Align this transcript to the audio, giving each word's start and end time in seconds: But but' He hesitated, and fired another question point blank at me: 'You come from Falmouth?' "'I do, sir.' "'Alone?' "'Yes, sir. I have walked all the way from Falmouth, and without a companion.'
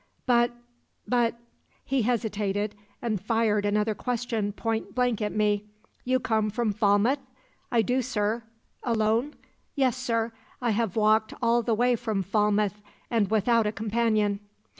But 0.25 0.51
but' 1.07 1.35
He 1.93 2.01
hesitated, 2.01 2.73
and 3.03 3.21
fired 3.21 3.65
another 3.67 3.93
question 3.93 4.51
point 4.51 4.95
blank 4.95 5.21
at 5.21 5.31
me: 5.31 5.65
'You 6.03 6.19
come 6.19 6.49
from 6.49 6.73
Falmouth?' 6.73 7.19
"'I 7.71 7.81
do, 7.83 8.01
sir.' 8.01 8.41
"'Alone?' 8.81 9.35
"'Yes, 9.75 9.95
sir. 9.97 10.31
I 10.59 10.71
have 10.71 10.95
walked 10.95 11.35
all 11.39 11.61
the 11.61 11.75
way 11.75 11.95
from 11.95 12.23
Falmouth, 12.23 12.81
and 13.11 13.29
without 13.29 13.67
a 13.67 13.71
companion.' 13.71 14.39